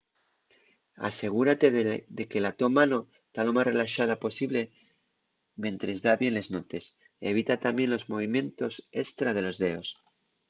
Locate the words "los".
7.93-8.07, 9.47-9.55